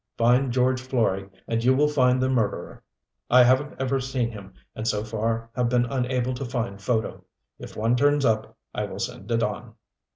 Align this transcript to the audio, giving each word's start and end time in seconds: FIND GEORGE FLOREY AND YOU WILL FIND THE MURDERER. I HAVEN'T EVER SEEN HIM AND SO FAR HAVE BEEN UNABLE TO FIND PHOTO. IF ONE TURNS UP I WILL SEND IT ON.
FIND 0.17 0.51
GEORGE 0.51 0.81
FLOREY 0.81 1.29
AND 1.47 1.63
YOU 1.63 1.75
WILL 1.75 1.87
FIND 1.89 2.23
THE 2.23 2.27
MURDERER. 2.29 2.81
I 3.29 3.43
HAVEN'T 3.43 3.79
EVER 3.79 3.99
SEEN 3.99 4.31
HIM 4.31 4.55
AND 4.75 4.87
SO 4.87 5.03
FAR 5.03 5.51
HAVE 5.55 5.69
BEEN 5.69 5.85
UNABLE 5.85 6.33
TO 6.33 6.45
FIND 6.45 6.81
PHOTO. 6.81 7.23
IF 7.59 7.77
ONE 7.77 7.95
TURNS 7.95 8.25
UP 8.25 8.57
I 8.73 8.85
WILL 8.85 8.97
SEND 8.97 9.29
IT 9.29 9.43
ON. 9.43 9.75